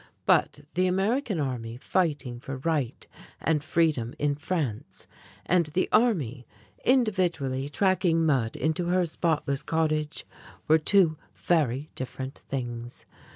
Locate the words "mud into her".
8.25-9.05